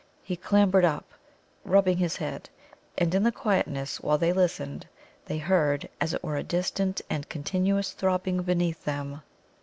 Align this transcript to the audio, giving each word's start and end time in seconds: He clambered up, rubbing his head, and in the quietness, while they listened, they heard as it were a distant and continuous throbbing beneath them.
He 0.23 0.35
clambered 0.35 0.83
up, 0.83 1.05
rubbing 1.63 1.97
his 1.97 2.15
head, 2.15 2.49
and 2.97 3.13
in 3.13 3.21
the 3.21 3.31
quietness, 3.31 3.99
while 3.99 4.17
they 4.17 4.33
listened, 4.33 4.87
they 5.27 5.37
heard 5.37 5.87
as 5.99 6.11
it 6.11 6.23
were 6.23 6.37
a 6.37 6.43
distant 6.43 7.01
and 7.07 7.29
continuous 7.29 7.91
throbbing 7.91 8.41
beneath 8.41 8.83
them. 8.83 9.21